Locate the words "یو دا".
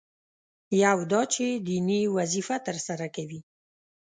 0.83-1.21